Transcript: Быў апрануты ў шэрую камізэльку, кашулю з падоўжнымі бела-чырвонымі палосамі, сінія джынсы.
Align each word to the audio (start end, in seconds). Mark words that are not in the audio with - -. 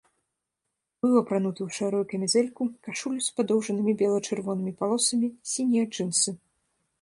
Быў 1.05 1.11
апрануты 1.19 1.61
ў 1.65 1.69
шэрую 1.79 2.03
камізэльку, 2.13 2.63
кашулю 2.87 3.21
з 3.27 3.37
падоўжнымі 3.41 3.91
бела-чырвонымі 4.01 4.73
палосамі, 4.81 5.29
сінія 5.53 5.85
джынсы. 5.93 6.35